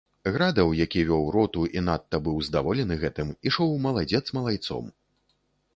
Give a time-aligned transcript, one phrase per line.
[0.35, 4.91] Градаў, які вёў роту і надта быў здаволены гэтым, ішоў маладзец малайцом.